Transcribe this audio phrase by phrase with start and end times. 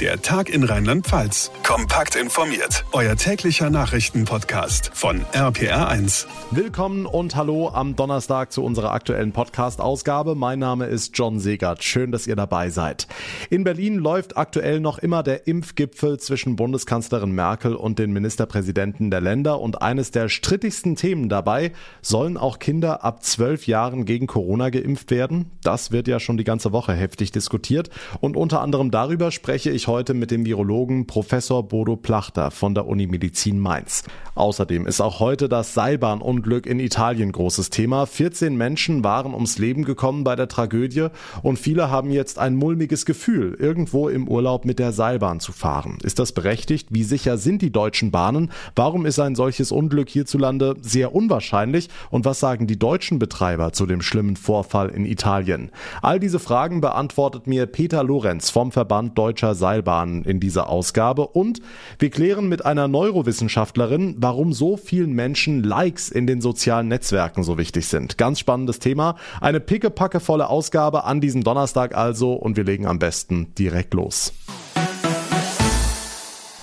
[0.00, 1.52] Der Tag in Rheinland-Pfalz.
[1.62, 2.84] Kompakt informiert.
[2.90, 6.26] Euer täglicher Nachrichtenpodcast von RPR1.
[6.50, 10.34] Willkommen und hallo am Donnerstag zu unserer aktuellen Podcast-Ausgabe.
[10.34, 11.84] Mein Name ist John Segert.
[11.84, 13.06] Schön, dass ihr dabei seid.
[13.50, 19.20] In Berlin läuft aktuell noch immer der Impfgipfel zwischen Bundeskanzlerin Merkel und den Ministerpräsidenten der
[19.20, 19.60] Länder.
[19.60, 21.70] Und eines der strittigsten Themen dabei,
[22.02, 25.52] sollen auch Kinder ab zwölf Jahren gegen Corona geimpft werden?
[25.62, 27.90] Das wird ja schon die ganze Woche heftig diskutiert.
[28.20, 32.86] Und unter anderem darüber spreche ich heute mit dem Virologen Professor Bodo Plachter von der
[32.86, 34.02] Uni Medizin Mainz.
[34.34, 38.06] Außerdem ist auch heute das Seilbahnunglück in Italien großes Thema.
[38.06, 41.08] 14 Menschen waren ums Leben gekommen bei der Tragödie
[41.42, 45.98] und viele haben jetzt ein mulmiges Gefühl, irgendwo im Urlaub mit der Seilbahn zu fahren.
[46.02, 46.88] Ist das berechtigt?
[46.90, 48.50] Wie sicher sind die deutschen Bahnen?
[48.74, 51.88] Warum ist ein solches Unglück hierzulande sehr unwahrscheinlich?
[52.10, 55.70] Und was sagen die deutschen Betreiber zu dem schlimmen Vorfall in Italien?
[56.02, 61.26] All diese Fragen beantwortet mir Peter Lorenz vom Verband Deutscher Seilbahn Seilbahnen in dieser Ausgabe
[61.26, 61.60] und
[61.98, 67.58] wir klären mit einer Neurowissenschaftlerin, warum so vielen Menschen Likes in den sozialen Netzwerken so
[67.58, 68.16] wichtig sind.
[68.16, 69.16] Ganz spannendes Thema.
[69.40, 74.32] Eine pickepackevolle Ausgabe an diesem Donnerstag also und wir legen am besten direkt los.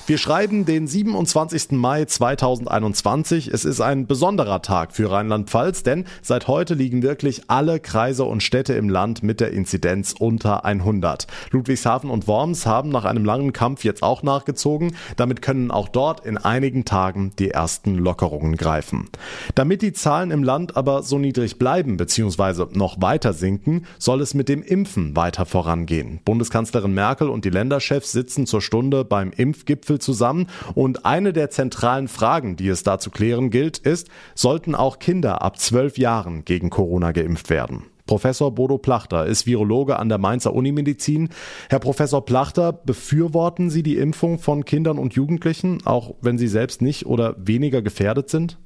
[0.08, 1.74] Wir schreiben den 27.
[1.74, 3.48] Mai 2021.
[3.48, 8.42] Es ist ein besonderer Tag für Rheinland-Pfalz, denn seit heute liegen wirklich alle Kreise und
[8.42, 11.28] Städte im Land mit der Inzidenz unter 100.
[11.52, 14.96] Ludwigshafen und Worms haben nach einem langen Kampf jetzt auch nachgezogen.
[15.18, 19.08] Damit können auch dort in einigen Tagen die ersten Lockerungen greifen.
[19.54, 22.66] Damit die Zahlen im Land aber so niedrig bleiben bzw.
[22.74, 26.20] noch weiter sinken, soll es mit dem Impfen weiter vorangehen.
[26.26, 32.08] Bundeskanzlerin Merkel und die Länderchefs sitzen zur Stunde beim Impfgipfel zusammen und eine der zentralen
[32.08, 36.70] Fragen, die es da zu klären gilt, ist, sollten auch Kinder ab zwölf Jahren gegen
[36.70, 37.84] Corona geimpft werden?
[38.06, 41.30] Professor Bodo Plachter ist Virologe an der Mainzer Unimedizin.
[41.70, 46.82] Herr Professor Plachter, befürworten Sie die Impfung von Kindern und Jugendlichen, auch wenn sie selbst
[46.82, 48.58] nicht oder weniger gefährdet sind?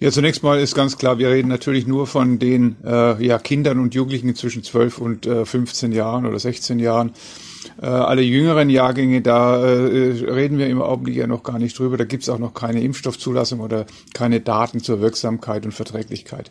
[0.00, 3.78] Ja, zunächst mal ist ganz klar, wir reden natürlich nur von den äh, ja, Kindern
[3.78, 7.12] und Jugendlichen zwischen 12 und äh, 15 Jahren oder 16 Jahren.
[7.80, 11.96] Äh, alle jüngeren Jahrgänge, da äh, reden wir im Augenblick ja noch gar nicht drüber.
[11.96, 16.50] Da gibt es auch noch keine Impfstoffzulassung oder keine Daten zur Wirksamkeit und Verträglichkeit.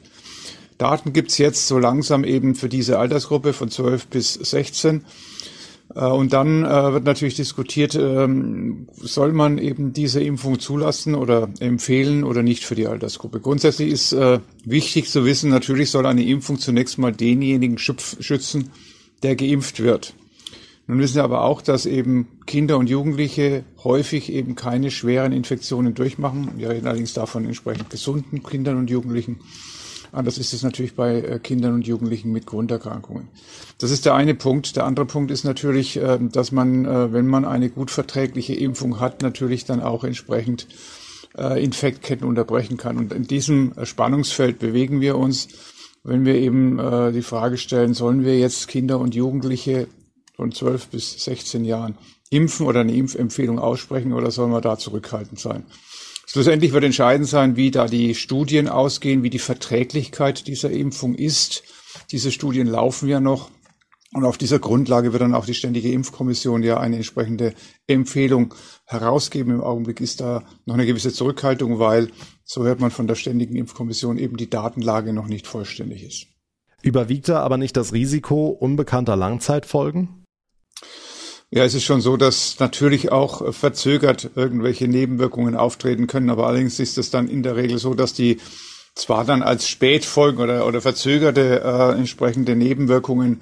[0.77, 5.03] Daten gibt's jetzt so langsam eben für diese Altersgruppe von 12 bis 16.
[5.93, 11.49] Äh, und dann äh, wird natürlich diskutiert, ähm, soll man eben diese Impfung zulassen oder
[11.59, 13.39] empfehlen oder nicht für die Altersgruppe.
[13.39, 18.69] Grundsätzlich ist äh, wichtig zu wissen, natürlich soll eine Impfung zunächst mal denjenigen schützen,
[19.23, 20.13] der geimpft wird.
[20.89, 25.93] Nun wissen wir aber auch, dass eben Kinder und Jugendliche häufig eben keine schweren Infektionen
[25.93, 26.53] durchmachen.
[26.57, 29.39] Wir reden allerdings davon entsprechend gesunden Kindern und Jugendlichen.
[30.11, 33.27] Anders ist es natürlich bei äh, Kindern und Jugendlichen mit Grunderkrankungen.
[33.77, 34.75] Das ist der eine Punkt.
[34.77, 38.99] Der andere Punkt ist natürlich, ähm, dass man, äh, wenn man eine gut verträgliche Impfung
[38.99, 40.67] hat, natürlich dann auch entsprechend
[41.37, 42.97] äh, Infektketten unterbrechen kann.
[42.97, 45.49] Und in diesem Spannungsfeld bewegen wir uns,
[46.03, 46.77] wenn wir eben
[47.13, 49.87] die Frage stellen, sollen wir jetzt Kinder und Jugendliche
[50.39, 51.97] von 12 bis 16 Jahren
[52.29, 55.65] impfen oder eine Impfempfehlung aussprechen oder soll man da zurückhaltend sein?
[56.25, 61.63] Schlussendlich wird entscheidend sein, wie da die Studien ausgehen, wie die Verträglichkeit dieser Impfung ist.
[62.11, 63.51] Diese Studien laufen ja noch.
[64.13, 67.53] Und auf dieser Grundlage wird dann auch die Ständige Impfkommission ja eine entsprechende
[67.85, 68.53] Empfehlung
[68.85, 69.55] herausgeben.
[69.55, 72.11] Im Augenblick ist da noch eine gewisse Zurückhaltung, weil,
[72.45, 76.27] so hört man von der Ständigen Impfkommission, eben die Datenlage noch nicht vollständig ist.
[76.81, 80.18] Überwiegt da aber nicht das Risiko unbekannter Langzeitfolgen?
[81.51, 86.79] Ja, es ist schon so, dass natürlich auch verzögert irgendwelche Nebenwirkungen auftreten können, aber allerdings
[86.79, 88.39] ist es dann in der Regel so, dass die
[88.93, 93.41] zwar dann als Spätfolgen oder, oder verzögerte äh, entsprechende Nebenwirkungen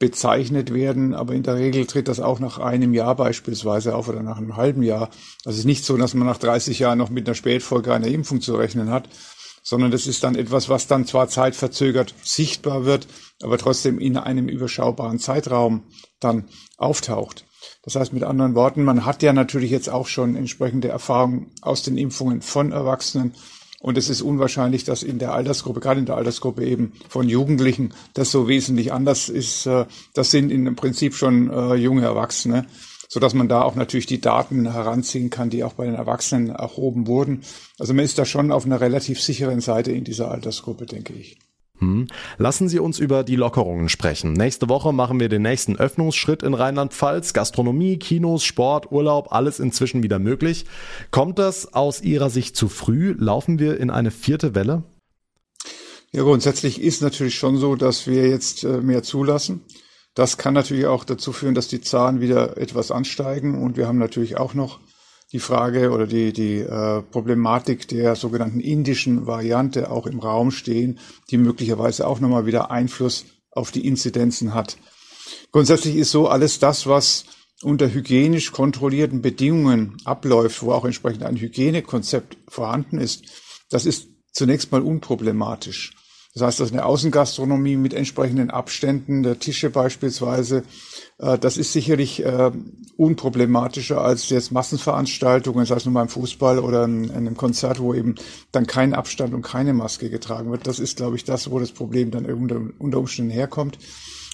[0.00, 4.24] bezeichnet werden, aber in der Regel tritt das auch nach einem Jahr beispielsweise auf oder
[4.24, 5.10] nach einem halben Jahr.
[5.44, 8.08] Also es ist nicht so, dass man nach 30 Jahren noch mit einer Spätfolge einer
[8.08, 9.08] Impfung zu rechnen hat,
[9.62, 13.06] sondern das ist dann etwas, was dann zwar zeitverzögert sichtbar wird,
[13.42, 15.84] aber trotzdem in einem überschaubaren Zeitraum
[16.18, 17.43] dann auftaucht.
[17.84, 21.82] Das heißt mit anderen Worten, man hat ja natürlich jetzt auch schon entsprechende Erfahrungen aus
[21.82, 23.34] den Impfungen von Erwachsenen.
[23.80, 27.92] Und es ist unwahrscheinlich, dass in der Altersgruppe, gerade in der Altersgruppe eben von Jugendlichen,
[28.14, 29.66] das so wesentlich anders ist.
[29.66, 29.84] Äh,
[30.14, 32.66] das sind im Prinzip schon äh, junge Erwachsene
[33.14, 36.50] so dass man da auch natürlich die Daten heranziehen kann, die auch bei den Erwachsenen
[36.50, 37.42] erhoben wurden.
[37.78, 41.38] Also man ist da schon auf einer relativ sicheren Seite in dieser Altersgruppe, denke ich.
[41.80, 42.06] Hm.
[42.38, 44.32] Lassen Sie uns über die Lockerungen sprechen.
[44.32, 47.32] Nächste Woche machen wir den nächsten Öffnungsschritt in Rheinland-Pfalz.
[47.32, 50.66] Gastronomie, Kinos, Sport, Urlaub, alles inzwischen wieder möglich.
[51.10, 53.14] Kommt das aus Ihrer Sicht zu früh?
[53.18, 54.84] Laufen wir in eine vierte Welle?
[56.12, 59.62] Ja, grundsätzlich ist natürlich schon so, dass wir jetzt äh, mehr zulassen.
[60.14, 63.60] Das kann natürlich auch dazu führen, dass die Zahlen wieder etwas ansteigen.
[63.60, 64.78] Und wir haben natürlich auch noch
[65.34, 71.00] die Frage oder die, die äh, Problematik der sogenannten indischen Variante auch im Raum stehen,
[71.28, 74.76] die möglicherweise auch nochmal wieder Einfluss auf die Inzidenzen hat.
[75.50, 77.24] Grundsätzlich ist so alles das, was
[77.62, 83.24] unter hygienisch kontrollierten Bedingungen abläuft, wo auch entsprechend ein Hygienekonzept vorhanden ist,
[83.70, 85.94] das ist zunächst mal unproblematisch.
[86.34, 90.64] Das heißt, dass eine Außengastronomie mit entsprechenden Abständen der Tische beispielsweise,
[91.18, 92.50] äh, das ist sicherlich äh,
[92.96, 98.16] unproblematischer als jetzt Massenveranstaltungen, sei es nun beim Fußball oder in einem Konzert, wo eben
[98.50, 100.66] dann kein Abstand und keine Maske getragen wird.
[100.66, 103.78] Das ist, glaube ich, das, wo das Problem dann unter Umständen herkommt.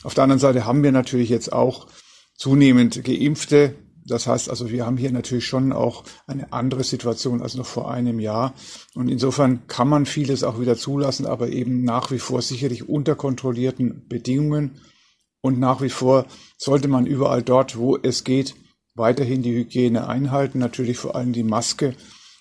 [0.03, 1.87] Auf der anderen Seite haben wir natürlich jetzt auch
[2.35, 3.75] zunehmend Geimpfte.
[4.11, 7.91] Das heißt also, wir haben hier natürlich schon auch eine andere Situation als noch vor
[7.91, 8.55] einem Jahr.
[8.95, 13.15] Und insofern kann man vieles auch wieder zulassen, aber eben nach wie vor sicherlich unter
[13.15, 14.81] kontrollierten Bedingungen.
[15.43, 16.27] Und nach wie vor
[16.59, 18.55] sollte man überall dort, wo es geht,
[18.95, 20.59] weiterhin die Hygiene einhalten.
[20.59, 21.95] Natürlich vor allem die Maske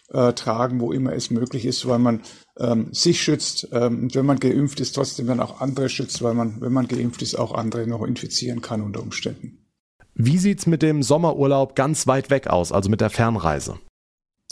[0.10, 2.22] äh, tragen, wo immer es möglich ist, weil man
[2.58, 3.70] ähm, sich schützt.
[3.72, 6.88] Ähm, und wenn man geimpft ist, trotzdem dann auch andere schützt, weil man, wenn man
[6.88, 9.59] geimpft ist, auch andere noch infizieren kann unter Umständen.
[10.22, 13.80] Wie sieht's mit dem Sommerurlaub ganz weit weg aus, also mit der Fernreise?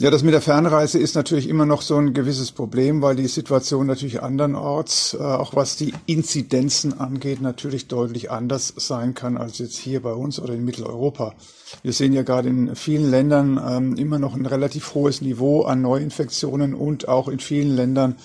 [0.00, 3.26] Ja, das mit der Fernreise ist natürlich immer noch so ein gewisses Problem, weil die
[3.26, 9.58] Situation natürlich andernorts, äh, auch was die Inzidenzen angeht, natürlich deutlich anders sein kann als
[9.58, 11.34] jetzt hier bei uns oder in Mitteleuropa.
[11.82, 15.82] Wir sehen ja gerade in vielen Ländern ähm, immer noch ein relativ hohes Niveau an
[15.82, 18.16] Neuinfektionen und auch in vielen Ländern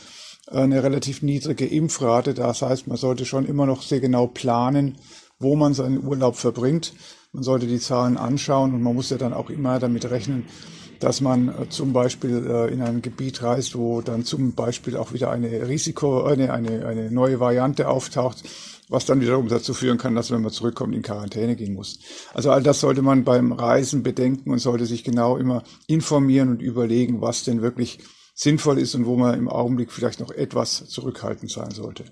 [0.50, 2.36] äh, eine relativ niedrige Impfrate.
[2.36, 4.98] Das heißt, man sollte schon immer noch sehr genau planen,
[5.40, 6.94] wo man seinen Urlaub verbringt.
[7.34, 10.46] Man sollte die Zahlen anschauen und man muss ja dann auch immer damit rechnen,
[11.00, 15.14] dass man äh, zum Beispiel äh, in ein Gebiet reist, wo dann zum Beispiel auch
[15.14, 18.44] wieder eine Risiko, eine, eine, eine neue Variante auftaucht,
[18.88, 21.98] was dann wiederum dazu führen kann, dass wenn man zurückkommt, in Quarantäne gehen muss.
[22.36, 26.62] Also all das sollte man beim Reisen bedenken und sollte sich genau immer informieren und
[26.62, 28.00] überlegen, was denn wirklich
[28.36, 32.06] sinnvoll ist und wo man im Augenblick vielleicht noch etwas zurückhaltend sein sollte.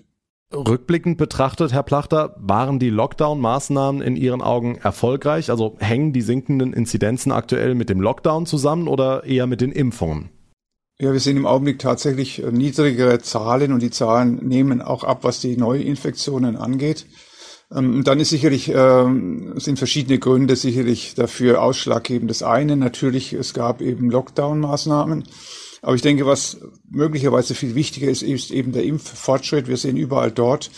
[0.54, 5.50] Rückblickend betrachtet, Herr Plachter, waren die Lockdown-Maßnahmen in Ihren Augen erfolgreich?
[5.50, 10.30] Also hängen die sinkenden Inzidenzen aktuell mit dem Lockdown zusammen oder eher mit den Impfungen?
[10.98, 15.20] Ja, wir sehen im Augenblick tatsächlich äh, niedrigere Zahlen und die Zahlen nehmen auch ab,
[15.22, 17.06] was die Neuinfektionen angeht.
[17.74, 22.30] Ähm, dann ist sicherlich, ähm, sind verschiedene Gründe sicherlich dafür ausschlaggebend.
[22.30, 25.24] Das eine natürlich, es gab eben Lockdown-Maßnahmen.
[25.82, 26.58] Aber ich denke, was
[26.88, 29.66] möglicherweise viel wichtiger ist, ist eben der Impffortschritt.
[29.66, 30.70] Wir sehen überall dort,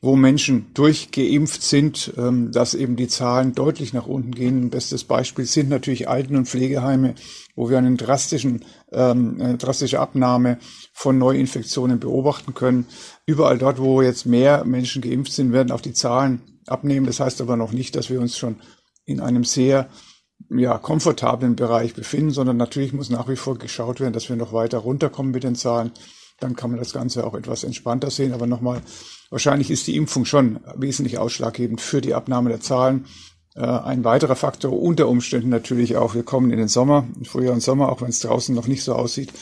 [0.00, 4.62] wo Menschen durchgeimpft sind, ähm, dass eben die Zahlen deutlich nach unten gehen.
[4.62, 7.14] Ein bestes Beispiel sind natürlich Alten- und Pflegeheime,
[7.54, 10.58] wo wir einen drastischen, ähm, eine drastische Abnahme
[10.92, 12.86] von Neuinfektionen beobachten können.
[13.26, 17.06] Überall dort, wo jetzt mehr Menschen geimpft sind, werden auch die Zahlen abnehmen.
[17.06, 18.56] Das heißt aber noch nicht, dass wir uns schon
[19.04, 19.88] in einem sehr
[20.50, 24.52] ja, komfortablen Bereich befinden, sondern natürlich muss nach wie vor geschaut werden, dass wir noch
[24.52, 25.92] weiter runterkommen mit den Zahlen.
[26.38, 28.32] Dann kann man das Ganze auch etwas entspannter sehen.
[28.32, 28.82] Aber nochmal,
[29.30, 33.06] wahrscheinlich ist die Impfung schon wesentlich ausschlaggebend für die Abnahme der Zahlen.
[33.54, 37.62] Äh, ein weiterer Faktor unter Umständen natürlich auch, wir kommen in den Sommer, Frühjahr und
[37.62, 39.32] Sommer, auch wenn es draußen noch nicht so aussieht.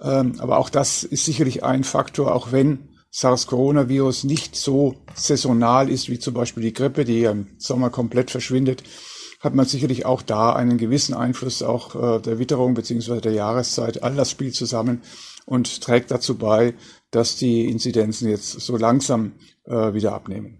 [0.00, 6.08] Ähm, aber auch das ist sicherlich ein Faktor, auch wenn SARS-Coronavirus nicht so saisonal ist
[6.08, 8.82] wie zum Beispiel die Grippe, die im Sommer komplett verschwindet
[9.42, 14.02] hat man sicherlich auch da einen gewissen Einfluss auch äh, der Witterung beziehungsweise der Jahreszeit.
[14.02, 15.02] All das spielt zusammen
[15.44, 16.74] und trägt dazu bei,
[17.10, 19.32] dass die Inzidenzen jetzt so langsam
[19.64, 20.58] äh, wieder abnehmen.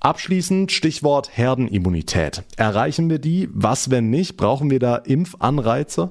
[0.00, 2.44] Abschließend Stichwort Herdenimmunität.
[2.56, 3.48] Erreichen wir die?
[3.52, 4.36] Was, wenn nicht?
[4.36, 6.10] Brauchen wir da Impfanreize?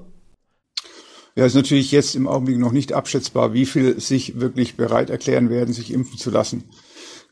[1.35, 5.49] Ja, ist natürlich jetzt im Augenblick noch nicht abschätzbar, wie viel sich wirklich bereit erklären
[5.49, 6.63] werden, sich impfen zu lassen.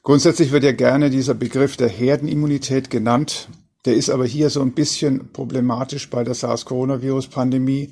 [0.02, 3.48] Grundsätzlich wird ja gerne dieser Begriff der Herdenimmunität genannt.
[3.86, 7.90] Der ist aber hier so ein bisschen problematisch bei der SARS-Coronavirus-Pandemie,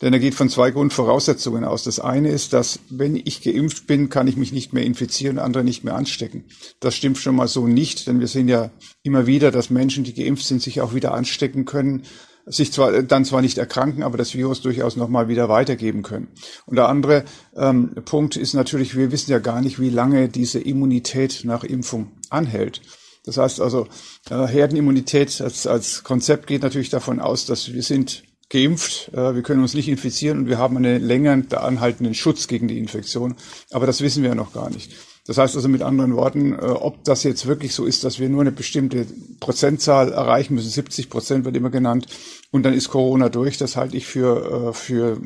[0.00, 1.82] denn er geht von zwei Grundvoraussetzungen aus.
[1.82, 5.64] Das eine ist, dass wenn ich geimpft bin, kann ich mich nicht mehr infizieren, andere
[5.64, 6.44] nicht mehr anstecken.
[6.78, 8.70] Das stimmt schon mal so nicht, denn wir sehen ja
[9.02, 12.02] immer wieder, dass Menschen, die geimpft sind, sich auch wieder anstecken können,
[12.46, 16.28] sich zwar dann zwar nicht erkranken, aber das Virus durchaus nochmal wieder weitergeben können.
[16.66, 17.24] Und der andere
[17.56, 22.12] ähm, Punkt ist natürlich, wir wissen ja gar nicht, wie lange diese Immunität nach Impfung
[22.30, 22.80] anhält.
[23.24, 23.86] Das heißt also,
[24.30, 29.42] äh, Herdenimmunität als, als Konzept geht natürlich davon aus, dass wir sind geimpft, äh, wir
[29.42, 33.36] können uns nicht infizieren und wir haben einen längeren anhaltenden Schutz gegen die Infektion.
[33.70, 34.92] Aber das wissen wir ja noch gar nicht.
[35.24, 38.28] Das heißt also mit anderen Worten, äh, ob das jetzt wirklich so ist, dass wir
[38.28, 39.06] nur eine bestimmte
[39.38, 42.06] Prozentzahl erreichen müssen, 70 Prozent wird immer genannt,
[42.50, 45.18] und dann ist Corona durch, das halte ich für, für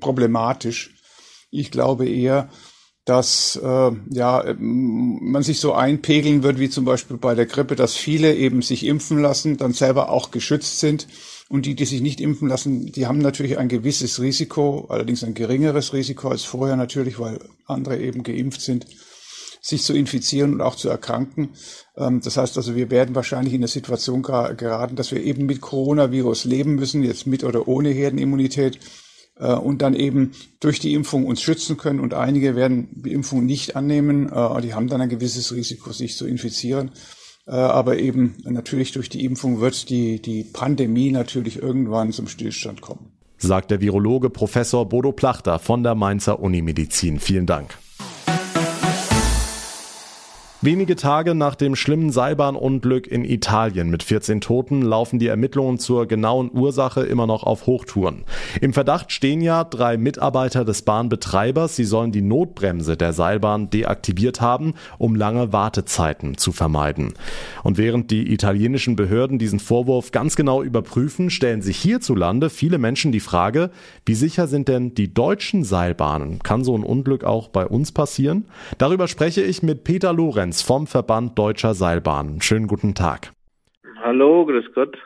[0.00, 0.94] problematisch.
[1.50, 2.50] Ich glaube eher,
[3.04, 7.94] dass äh, ja man sich so einpegeln wird wie zum Beispiel bei der Grippe, dass
[7.96, 11.06] viele eben sich impfen lassen, dann selber auch geschützt sind
[11.48, 15.34] und die, die sich nicht impfen lassen, die haben natürlich ein gewisses Risiko, allerdings ein
[15.34, 18.86] geringeres Risiko als vorher natürlich, weil andere eben geimpft sind,
[19.60, 21.50] sich zu infizieren und auch zu erkranken.
[21.96, 25.60] Ähm, das heißt also, wir werden wahrscheinlich in eine Situation geraten, dass wir eben mit
[25.60, 28.78] Coronavirus leben müssen, jetzt mit oder ohne Herdenimmunität
[29.36, 32.00] und dann eben durch die Impfung uns schützen können.
[32.00, 34.30] Und einige werden die Impfung nicht annehmen.
[34.30, 36.92] Äh, die haben dann ein gewisses Risiko, sich zu infizieren.
[37.46, 42.80] Äh, aber eben natürlich durch die Impfung wird die, die Pandemie natürlich irgendwann zum Stillstand
[42.80, 43.12] kommen.
[43.36, 47.18] Sagt der Virologe Professor Bodo Plachter von der Mainzer Unimedizin.
[47.18, 47.76] Vielen Dank.
[50.66, 56.06] Wenige Tage nach dem schlimmen Seilbahnunglück in Italien mit 14 Toten laufen die Ermittlungen zur
[56.06, 58.24] genauen Ursache immer noch auf Hochtouren.
[58.62, 61.76] Im Verdacht stehen ja drei Mitarbeiter des Bahnbetreibers.
[61.76, 67.12] Sie sollen die Notbremse der Seilbahn deaktiviert haben, um lange Wartezeiten zu vermeiden.
[67.62, 73.12] Und während die italienischen Behörden diesen Vorwurf ganz genau überprüfen, stellen sich hierzulande viele Menschen
[73.12, 73.68] die Frage,
[74.06, 76.38] wie sicher sind denn die deutschen Seilbahnen?
[76.38, 78.46] Kann so ein Unglück auch bei uns passieren?
[78.78, 82.40] Darüber spreche ich mit Peter Lorenz Lorenz vom Verband Deutscher Seilbahnen.
[82.40, 83.32] Schönen guten Tag.
[84.00, 84.96] Hallo, grüß Gott.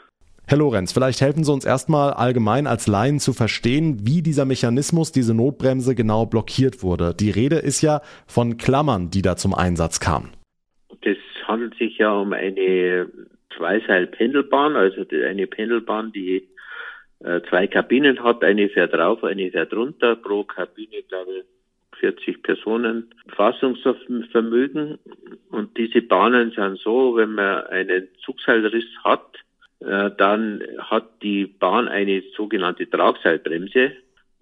[0.46, 5.10] Herr Lorenz, vielleicht helfen Sie uns erstmal allgemein als Laien zu verstehen, wie dieser Mechanismus,
[5.10, 7.14] diese Notbremse genau blockiert wurde.
[7.14, 10.32] Die Rede ist ja von Klammern, die da zum Einsatz kamen.
[11.00, 13.06] Das handelt sich ja um eine
[13.56, 16.46] Zweiseil-Pendelbahn, also eine Pendelbahn, die
[17.20, 18.44] äh, zwei Kabinen hat.
[18.44, 20.14] Eine fährt rauf, eine fährt runter.
[20.16, 21.44] Pro Kabine, glaube ich,
[22.00, 24.98] 40 Personen Fassungsvermögen.
[25.50, 29.36] Und diese Bahnen sind so, wenn man einen Zugseilriss hat,
[29.80, 33.92] äh, dann hat die Bahn eine sogenannte Tragseilbremse.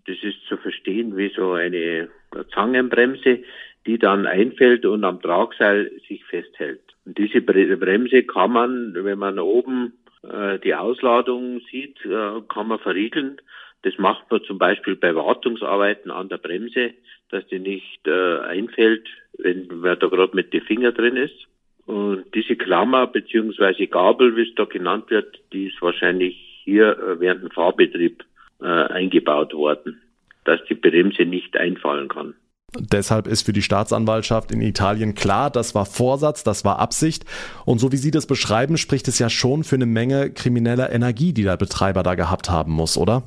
[0.06, 2.08] Das ist zu verstehen wie so eine
[2.54, 3.40] Zangenbremse,
[3.86, 6.80] die dann einfällt und am Tragseil sich festhält.
[7.04, 12.78] Und diese Bremse kann man, wenn man oben äh, die Ausladung sieht, äh, kann man
[12.78, 13.40] verriegeln.
[13.82, 16.94] Das macht man zum Beispiel bei Wartungsarbeiten an der Bremse
[17.30, 21.47] dass die nicht äh, einfällt, wenn man da gerade mit den Finger drin ist.
[21.87, 27.21] Und diese Klammer beziehungsweise Gabel, wie es da genannt wird, die ist wahrscheinlich hier äh,
[27.21, 28.25] während dem Fahrbetrieb
[28.61, 30.00] äh, eingebaut worden,
[30.45, 32.35] dass die Bremse nicht einfallen kann.
[32.78, 37.25] Deshalb ist für die Staatsanwaltschaft in Italien klar, das war Vorsatz, das war Absicht.
[37.64, 41.33] Und so wie Sie das beschreiben, spricht es ja schon für eine Menge krimineller Energie,
[41.33, 43.23] die der Betreiber da gehabt haben muss, oder?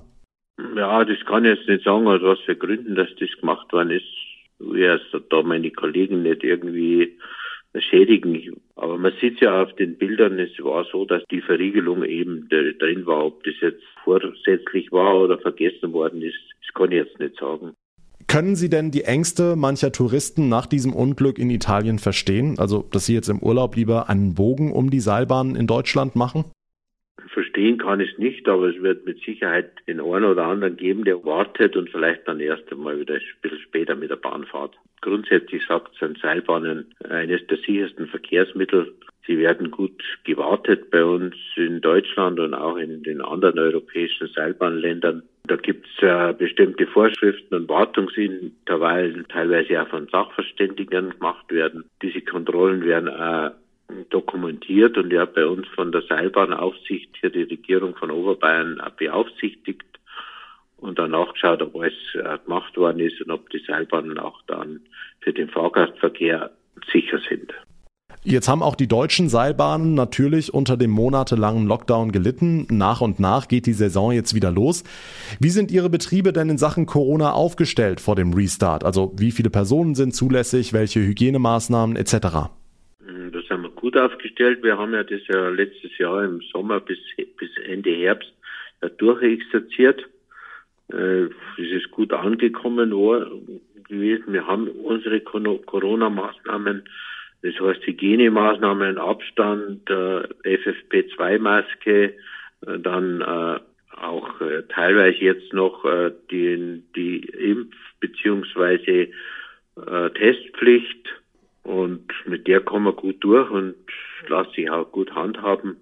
[0.80, 3.92] Ja, das kann ich jetzt nicht sagen, aus was für Gründen, dass das gemacht worden
[3.92, 4.06] ist.
[4.60, 7.18] Ich erst da meine Kollegen nicht irgendwie
[7.78, 8.62] schädigen.
[8.78, 13.06] Aber man sieht ja auf den Bildern, es war so, dass die Verriegelung eben drin
[13.06, 13.26] war.
[13.26, 17.74] Ob das jetzt vorsätzlich war oder vergessen worden ist, das kann ich jetzt nicht sagen.
[18.28, 22.56] Können Sie denn die Ängste mancher Touristen nach diesem Unglück in Italien verstehen?
[22.58, 26.46] Also, dass sie jetzt im Urlaub lieber einen Bogen um die Seilbahn in Deutschland machen?
[27.34, 31.24] Verstehen kann ich nicht, aber es wird mit Sicherheit den einen oder anderen geben, der
[31.24, 34.76] wartet und vielleicht dann erst einmal wieder ein bisschen später mit der Bahn fährt.
[35.02, 38.94] Grundsätzlich sagt, sind Seilbahnen eines der sichersten Verkehrsmittel.
[39.28, 45.22] Sie werden gut gewartet bei uns in Deutschland und auch in den anderen europäischen Seilbahnländern.
[45.46, 51.86] Da gibt es äh, bestimmte Vorschriften und Wartungsintervallen, teilweise auch von Sachverständigen gemacht werden.
[52.02, 53.52] Diese Kontrollen werden auch
[54.10, 59.84] dokumentiert und ja bei uns von der Seilbahnaufsicht hier die Regierung von Oberbayern beaufsichtigt
[60.78, 64.82] und dann nachgeschaut, ob alles äh, gemacht worden ist und ob die Seilbahnen auch dann
[65.22, 66.52] für den Fahrgastverkehr
[66.92, 67.54] sicher sind.
[68.24, 72.68] Jetzt haben auch die deutschen Seilbahnen natürlich unter dem monatelangen Lockdown gelitten.
[72.70, 74.84] Nach und nach geht die Saison jetzt wieder los.
[75.40, 78.84] Wie sind Ihre Betriebe denn in Sachen Corona aufgestellt vor dem Restart?
[78.84, 82.50] Also wie viele Personen sind zulässig, welche Hygienemaßnahmen etc.?
[83.90, 84.62] Gut aufgestellt.
[84.62, 88.32] Wir haben ja das ja letztes Jahr im Sommer bis, bis Ende Herbst
[88.84, 90.08] ja durchexerziert.
[90.92, 91.24] Äh,
[91.58, 92.92] es ist gut angekommen
[93.88, 94.34] gewesen.
[94.34, 96.84] Wir haben unsere Corona-Maßnahmen,
[97.42, 102.14] das heißt Hygienemaßnahmen, Abstand, äh, FFP2-Maske,
[102.68, 103.60] äh, dann äh,
[104.00, 109.08] auch äh, teilweise jetzt noch äh, die, die Impf- beziehungsweise
[109.78, 111.19] äh, Testpflicht
[111.70, 113.76] und mit der kommen wir gut durch und
[114.28, 115.78] lässt sich auch gut handhaben.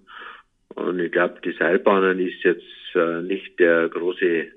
[0.74, 4.48] Und ich glaube, die Seilbahnen ist jetzt äh, nicht der große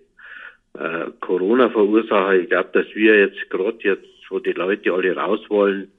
[0.74, 2.34] äh, Corona-Verursacher.
[2.34, 5.90] Ich glaube, dass wir jetzt gerade jetzt, wo die Leute alle raus wollen,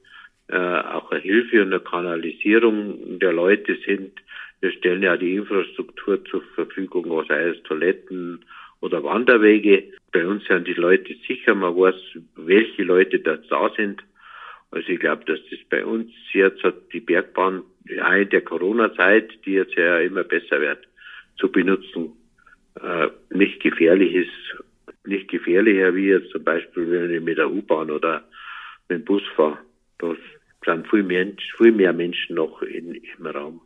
[0.49, 4.11] äh, auch eine Hilfe und eine Kanalisierung der Leute sind.
[4.61, 8.45] Wir stellen ja die Infrastruktur zur Verfügung, sei es Toiletten
[8.81, 9.85] oder Wanderwege.
[10.11, 11.95] Bei uns sind die Leute sicher, man weiß,
[12.35, 14.03] welche Leute da da sind.
[14.73, 19.45] Also ich glaube, dass das bei uns jetzt hat die Bergbahn ja in der Corona-Zeit,
[19.45, 20.87] die jetzt ja immer besser wird,
[21.37, 22.13] zu benutzen,
[22.81, 24.63] äh, nicht gefährlich ist,
[25.05, 28.23] nicht gefährlicher wie jetzt zum Beispiel, wenn ich mit der U-Bahn oder
[28.89, 29.59] mit dem Bus fahre.
[29.99, 30.15] Da
[30.65, 31.27] sind viel mehr,
[31.57, 33.61] viel mehr Menschen noch in, im Raum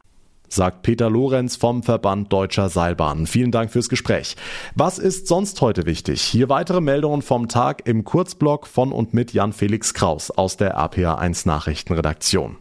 [0.50, 3.28] sagt Peter Lorenz vom Verband Deutscher Seilbahnen.
[3.28, 4.36] Vielen Dank fürs Gespräch.
[4.76, 6.22] Was ist sonst heute wichtig?
[6.22, 10.78] Hier weitere Meldungen vom Tag im Kurzblock von und mit Jan Felix Kraus aus der
[10.78, 12.58] APA1 Nachrichtenredaktion.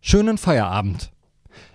[0.00, 1.10] Schönen Feierabend.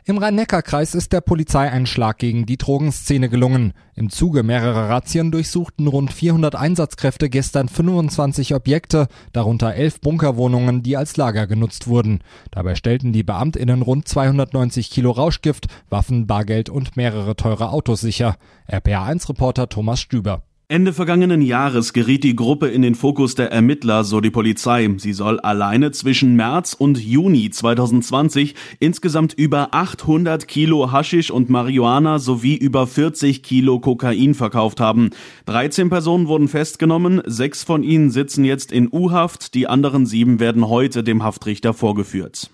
[0.05, 3.71] Im Rhein-Neckar-Kreis ist der Polizei ein Schlag gegen die Drogenszene gelungen.
[3.95, 10.97] Im Zuge mehrerer Razzien durchsuchten rund 400 Einsatzkräfte gestern 25 Objekte, darunter elf Bunkerwohnungen, die
[10.97, 12.19] als Lager genutzt wurden.
[12.51, 18.35] Dabei stellten die Beamtinnen rund 290 Kilo Rauschgift, Waffen, Bargeld und mehrere teure Autos sicher.
[18.69, 20.43] RPA1-Reporter Thomas Stüber.
[20.73, 24.89] Ende vergangenen Jahres geriet die Gruppe in den Fokus der Ermittler, so die Polizei.
[24.97, 32.17] Sie soll alleine zwischen März und Juni 2020 insgesamt über 800 Kilo Haschisch und Marihuana
[32.17, 35.11] sowie über 40 Kilo Kokain verkauft haben.
[35.45, 40.67] 13 Personen wurden festgenommen, sechs von ihnen sitzen jetzt in U-Haft, die anderen sieben werden
[40.67, 42.49] heute dem Haftrichter vorgeführt.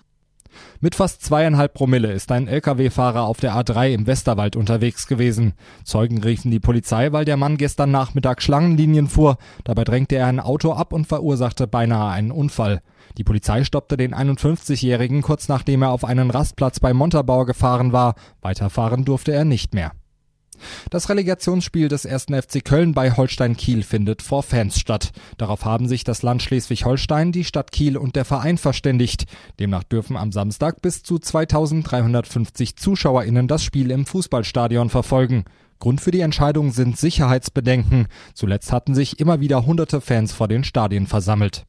[0.82, 5.52] Mit fast zweieinhalb Promille ist ein Lkw-Fahrer auf der A3 im Westerwald unterwegs gewesen.
[5.84, 9.36] Zeugen riefen die Polizei, weil der Mann gestern Nachmittag Schlangenlinien fuhr.
[9.64, 12.80] Dabei drängte er ein Auto ab und verursachte beinahe einen Unfall.
[13.18, 18.14] Die Polizei stoppte den 51-Jährigen kurz nachdem er auf einen Rastplatz bei Montabaur gefahren war.
[18.40, 19.92] Weiterfahren durfte er nicht mehr.
[20.90, 22.26] Das Relegationsspiel des 1.
[22.26, 25.12] FC Köln bei Holstein Kiel findet vor Fans statt.
[25.38, 29.24] Darauf haben sich das Land Schleswig-Holstein, die Stadt Kiel und der Verein verständigt.
[29.58, 35.44] Demnach dürfen am Samstag bis zu 2350 ZuschauerInnen das Spiel im Fußballstadion verfolgen.
[35.78, 38.06] Grund für die Entscheidung sind Sicherheitsbedenken.
[38.34, 41.64] Zuletzt hatten sich immer wieder hunderte Fans vor den Stadien versammelt.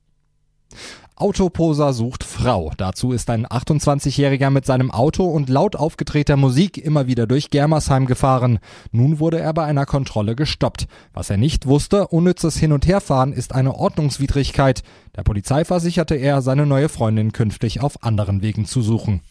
[1.22, 2.72] Autoposer sucht Frau.
[2.78, 8.08] Dazu ist ein 28-Jähriger mit seinem Auto und laut aufgedrehter Musik immer wieder durch Germersheim
[8.08, 8.58] gefahren.
[8.92, 10.88] Nun wurde er bei einer Kontrolle gestoppt.
[11.14, 14.82] Was er nicht wusste, unnützes Hin- und Herfahren ist eine Ordnungswidrigkeit.
[15.16, 19.22] Der Polizei versicherte er, seine neue Freundin künftig auf anderen Wegen zu suchen.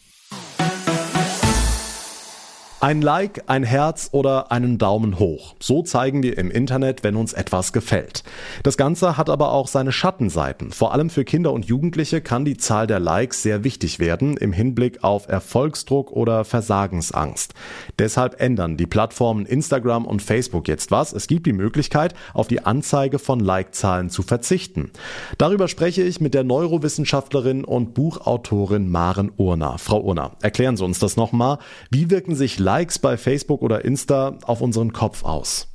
[2.83, 5.55] Ein Like, ein Herz oder einen Daumen hoch.
[5.61, 8.25] So zeigen wir im Internet, wenn uns etwas gefällt.
[8.63, 10.73] Das Ganze hat aber auch seine Schattenseiten.
[10.73, 14.55] Vor allem für Kinder und Jugendliche kann die Zahl der Likes sehr wichtig werden im
[14.55, 17.53] Hinblick auf Erfolgsdruck oder Versagensangst.
[17.99, 21.13] Deshalb ändern die Plattformen Instagram und Facebook jetzt was.
[21.13, 24.91] Es gibt die Möglichkeit, auf die Anzeige von Like-Zahlen zu verzichten.
[25.37, 29.77] Darüber spreche ich mit der Neurowissenschaftlerin und Buchautorin Maren Urner.
[29.77, 31.59] Frau Urner, erklären Sie uns das nochmal.
[31.91, 32.70] Wie wirken sich Likes
[33.03, 35.67] bei Facebook oder Insta auf unseren Kopf aus?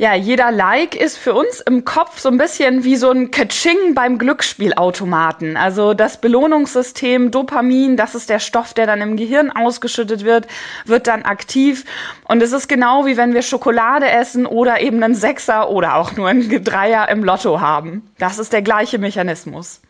[0.00, 3.94] Ja, jeder Like ist für uns im Kopf so ein bisschen wie so ein Katsching
[3.94, 5.58] beim Glücksspielautomaten.
[5.58, 10.46] Also das Belohnungssystem Dopamin, das ist der Stoff, der dann im Gehirn ausgeschüttet wird,
[10.86, 11.84] wird dann aktiv.
[12.26, 16.16] Und es ist genau wie wenn wir Schokolade essen oder eben einen Sechser oder auch
[16.16, 18.02] nur einen Dreier im Lotto haben.
[18.18, 19.82] Das ist der gleiche Mechanismus.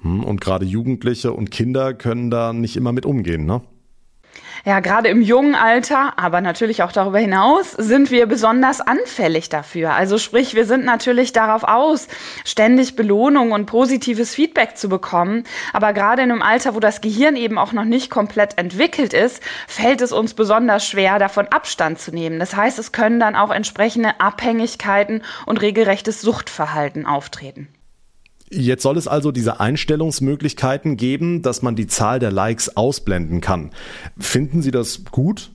[0.00, 3.60] Hm, und gerade Jugendliche und Kinder können da nicht immer mit umgehen, ne?
[4.64, 9.92] Ja, gerade im jungen Alter, aber natürlich auch darüber hinaus, sind wir besonders anfällig dafür.
[9.94, 12.06] Also sprich, wir sind natürlich darauf aus,
[12.44, 15.42] ständig Belohnung und positives Feedback zu bekommen.
[15.72, 19.42] Aber gerade in einem Alter, wo das Gehirn eben auch noch nicht komplett entwickelt ist,
[19.66, 22.38] fällt es uns besonders schwer, davon Abstand zu nehmen.
[22.38, 27.66] Das heißt, es können dann auch entsprechende Abhängigkeiten und regelrechtes Suchtverhalten auftreten.
[28.52, 33.70] Jetzt soll es also diese Einstellungsmöglichkeiten geben, dass man die Zahl der Likes ausblenden kann.
[34.18, 35.52] Finden Sie das gut?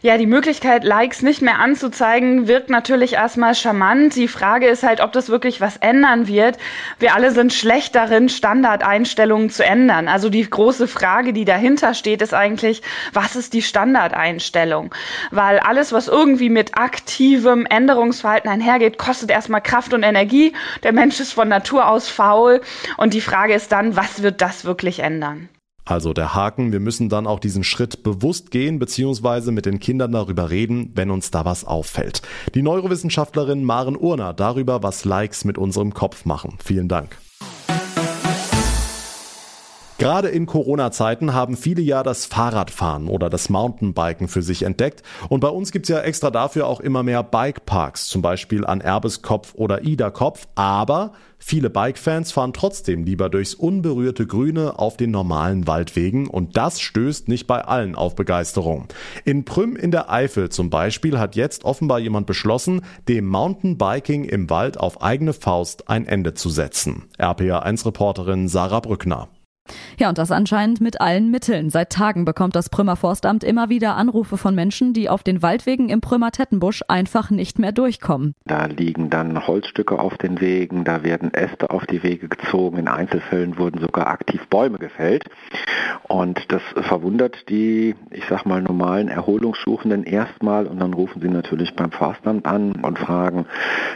[0.00, 4.14] Ja, die Möglichkeit, Likes nicht mehr anzuzeigen, wirkt natürlich erstmal charmant.
[4.14, 6.56] Die Frage ist halt, ob das wirklich was ändern wird.
[7.00, 10.06] Wir alle sind schlecht darin, Standardeinstellungen zu ändern.
[10.06, 12.82] Also die große Frage, die dahinter steht, ist eigentlich,
[13.12, 14.94] was ist die Standardeinstellung?
[15.32, 20.52] Weil alles, was irgendwie mit aktivem Änderungsverhalten einhergeht, kostet erstmal Kraft und Energie.
[20.84, 22.60] Der Mensch ist von Natur aus faul.
[22.98, 25.48] Und die Frage ist dann, was wird das wirklich ändern?
[25.88, 30.12] Also der Haken, wir müssen dann auch diesen Schritt bewusst gehen, beziehungsweise mit den Kindern
[30.12, 32.20] darüber reden, wenn uns da was auffällt.
[32.54, 36.58] Die Neurowissenschaftlerin Maren Urner darüber, was Likes mit unserem Kopf machen.
[36.62, 37.16] Vielen Dank.
[39.98, 45.02] Gerade in Corona-Zeiten haben viele ja das Fahrradfahren oder das Mountainbiken für sich entdeckt.
[45.28, 49.54] Und bei uns gibt's ja extra dafür auch immer mehr Bikeparks, zum Beispiel an Erbeskopf
[49.56, 50.46] oder Iderkopf.
[50.54, 56.28] Aber viele Bikefans fahren trotzdem lieber durchs unberührte Grüne auf den normalen Waldwegen.
[56.28, 58.86] Und das stößt nicht bei allen auf Begeisterung.
[59.24, 64.48] In Prüm in der Eifel zum Beispiel hat jetzt offenbar jemand beschlossen, dem Mountainbiking im
[64.48, 67.06] Wald auf eigene Faust ein Ende zu setzen.
[67.18, 69.28] RPA1-Reporterin Sarah Brückner.
[69.98, 71.70] Ja, und das anscheinend mit allen Mitteln.
[71.70, 75.88] Seit Tagen bekommt das Prümmer Forstamt immer wieder Anrufe von Menschen, die auf den Waldwegen
[75.88, 78.34] im Prümmer Tettenbusch einfach nicht mehr durchkommen.
[78.46, 82.88] Da liegen dann Holzstücke auf den Wegen, da werden Äste auf die Wege gezogen, in
[82.88, 85.24] Einzelfällen wurden sogar aktiv Bäume gefällt.
[86.04, 91.74] Und das verwundert die, ich sag mal, normalen Erholungssuchenden erstmal und dann rufen sie natürlich
[91.74, 93.46] beim Forstamt an und fragen,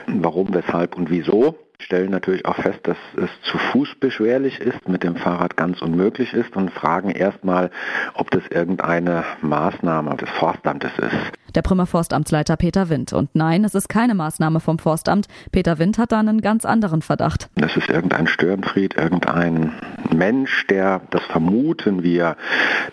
[0.07, 5.03] warum, weshalb und wieso stellen natürlich auch fest, dass es zu Fuß beschwerlich ist, mit
[5.03, 7.71] dem Fahrrad ganz unmöglich ist und fragen erstmal,
[8.15, 11.42] ob das irgendeine Maßnahme des Forstamtes ist.
[11.55, 13.13] Der Prümmer Forstamtsleiter Peter Wind.
[13.13, 15.27] Und nein, es ist keine Maßnahme vom Forstamt.
[15.51, 17.49] Peter Wind hat da einen ganz anderen Verdacht.
[17.57, 19.73] Das ist irgendein Störenfried, irgendein
[20.15, 22.37] Mensch, der, das vermuten wir,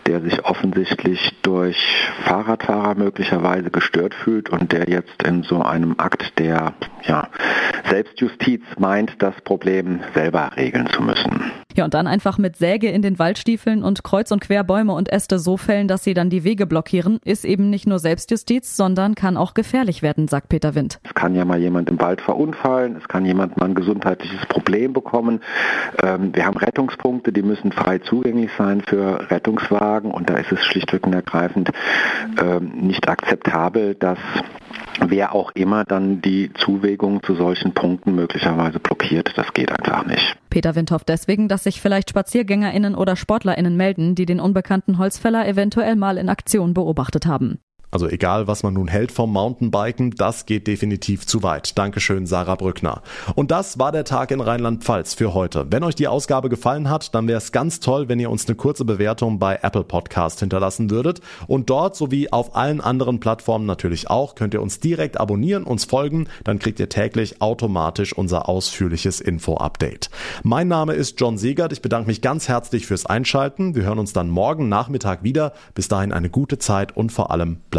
[0.05, 1.77] der sich offensichtlich durch
[2.23, 7.29] Fahrradfahrer möglicherweise gestört fühlt und der jetzt in so einem Akt der ja,
[7.89, 11.51] Selbstjustiz meint, das Problem selber regeln zu müssen.
[11.75, 15.11] Ja, und dann einfach mit Säge in den Waldstiefeln und kreuz und quer Bäume und
[15.11, 19.13] Äste so fällen, dass sie dann die Wege blockieren, ist eben nicht nur Selbstjustiz, sondern
[19.13, 20.99] kann auch gefährlich werden, sagt Peter Wind.
[21.03, 24.93] Es kann ja mal jemand im Wald verunfallen, es kann jemand mal ein gesundheitliches Problem
[24.93, 25.41] bekommen.
[26.01, 30.65] Ähm, wir haben Rettungspunkte, die müssen frei zugänglich sein für Rettungswagen und da ist es
[30.65, 31.69] schlichtweg und ergreifend
[32.41, 34.17] ähm, nicht akzeptabel, dass
[35.07, 39.31] wer auch immer dann die Zuwägung zu solchen Punkten möglicherweise blockiert.
[39.37, 40.35] Das geht einfach nicht.
[40.49, 45.45] Peter Wind hofft deswegen, dass sich vielleicht SpaziergängerInnen oder SportlerInnen melden, die den unbekannten Holzfäller
[45.45, 47.59] eventuell mal in Aktion beobachtet haben.
[47.91, 51.75] Also egal, was man nun hält vom Mountainbiken, das geht definitiv zu weit.
[51.75, 53.01] Dankeschön, Sarah Brückner.
[53.33, 55.65] Und das war der Tag in Rheinland-Pfalz für heute.
[55.71, 58.55] Wenn euch die Ausgabe gefallen hat, dann wäre es ganz toll, wenn ihr uns eine
[58.55, 61.21] kurze Bewertung bei Apple Podcast hinterlassen würdet.
[61.47, 65.85] Und dort sowie auf allen anderen Plattformen natürlich auch könnt ihr uns direkt abonnieren, uns
[65.85, 70.11] folgen, dann kriegt ihr täglich automatisch unser ausführliches Info-Update.
[70.43, 71.73] Mein Name ist John Segert.
[71.73, 73.73] Ich bedanke mich ganz herzlich fürs Einschalten.
[73.73, 75.53] Wir hören uns dann morgen Nachmittag wieder.
[75.73, 77.78] Bis dahin eine gute Zeit und vor allem bleibt